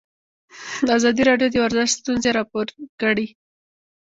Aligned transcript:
ازادي 0.97 1.21
راډیو 1.29 1.49
د 1.51 1.55
ورزش 1.63 1.89
ستونزې 1.99 2.29
راپور 2.37 2.67
کړي. 3.01 3.27